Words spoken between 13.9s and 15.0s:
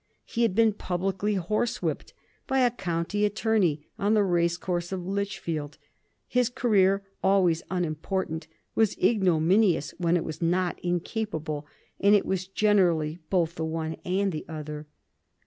and the other.